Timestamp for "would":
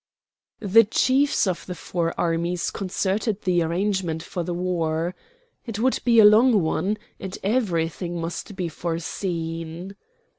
5.77-5.99